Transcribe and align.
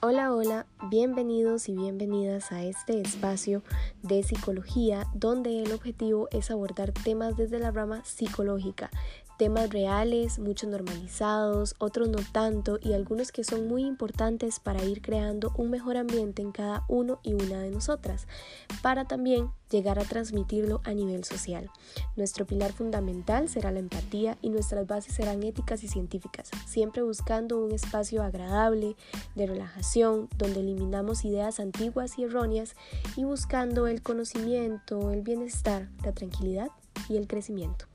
Hola, 0.00 0.32
hola, 0.32 0.64
bienvenidos 0.90 1.68
y 1.68 1.74
bienvenidas 1.74 2.52
a 2.52 2.62
este 2.62 3.00
espacio 3.00 3.64
de 4.04 4.22
psicología 4.22 5.08
donde 5.12 5.60
el 5.64 5.72
objetivo 5.72 6.28
es 6.30 6.52
abordar 6.52 6.92
temas 6.92 7.36
desde 7.36 7.58
la 7.58 7.72
rama 7.72 8.04
psicológica, 8.04 8.90
temas 9.38 9.70
reales, 9.70 10.38
muchos 10.38 10.70
normalizados, 10.70 11.74
otros 11.78 12.08
no 12.10 12.20
tanto 12.30 12.78
y 12.80 12.92
algunos 12.92 13.32
que 13.32 13.42
son 13.42 13.66
muy 13.66 13.84
importantes 13.84 14.60
para 14.60 14.84
ir 14.84 15.02
creando 15.02 15.52
un 15.56 15.68
mejor 15.68 15.96
ambiente 15.96 16.42
en 16.42 16.52
cada 16.52 16.84
uno 16.86 17.18
y 17.24 17.34
una 17.34 17.60
de 17.60 17.72
nosotras, 17.72 18.28
para 18.82 19.04
también 19.04 19.50
llegar 19.70 19.98
a 19.98 20.04
transmitirlo 20.04 20.80
a 20.84 20.92
nivel 20.92 21.24
social. 21.24 21.70
Nuestro 22.16 22.46
pilar 22.46 22.72
fundamental 22.72 23.48
será 23.48 23.70
la 23.72 23.80
empatía 23.80 24.38
y 24.42 24.50
nuestras 24.50 24.86
bases 24.86 25.14
serán 25.14 25.42
éticas 25.42 25.82
y 25.84 25.88
científicas, 25.88 26.50
siempre 26.66 27.02
buscando 27.02 27.58
un 27.58 27.72
espacio 27.72 28.22
agradable, 28.22 28.96
de 29.34 29.46
relajación, 29.46 30.28
donde 30.36 30.60
eliminamos 30.60 31.24
ideas 31.24 31.60
antiguas 31.60 32.18
y 32.18 32.24
erróneas 32.24 32.74
y 33.16 33.24
buscando 33.24 33.86
el 33.86 34.02
conocimiento, 34.02 35.12
el 35.12 35.22
bienestar, 35.22 35.88
la 36.04 36.12
tranquilidad 36.12 36.68
y 37.08 37.16
el 37.16 37.26
crecimiento. 37.26 37.86